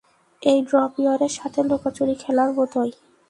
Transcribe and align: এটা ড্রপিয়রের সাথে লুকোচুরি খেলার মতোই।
এটা 0.41 0.61
ড্রপিয়রের 0.69 1.33
সাথে 1.37 1.59
লুকোচুরি 1.69 2.15
খেলার 2.23 2.49
মতোই। 2.57 2.91